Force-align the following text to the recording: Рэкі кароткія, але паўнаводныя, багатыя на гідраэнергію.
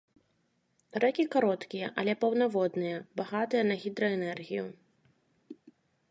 Рэкі 1.01 1.25
кароткія, 1.33 1.87
але 2.03 2.15
паўнаводныя, 2.23 2.97
багатыя 3.21 3.63
на 3.67 3.75
гідраэнергію. 3.83 4.65